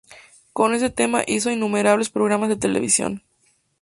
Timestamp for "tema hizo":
0.89-1.51